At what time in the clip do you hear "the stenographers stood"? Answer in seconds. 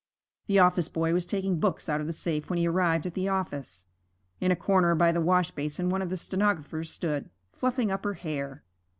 6.09-7.29